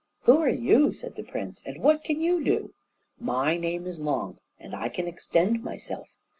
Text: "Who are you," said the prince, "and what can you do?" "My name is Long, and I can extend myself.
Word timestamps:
"Who 0.21 0.39
are 0.39 0.49
you," 0.49 0.93
said 0.93 1.15
the 1.15 1.21
prince, 1.21 1.61
"and 1.63 1.79
what 1.79 2.03
can 2.03 2.21
you 2.21 2.43
do?" 2.43 2.73
"My 3.19 3.55
name 3.55 3.85
is 3.85 3.99
Long, 3.99 4.39
and 4.59 4.75
I 4.75 4.89
can 4.89 5.07
extend 5.07 5.63
myself. 5.63 6.15